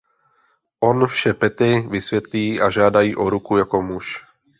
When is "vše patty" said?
1.07-1.81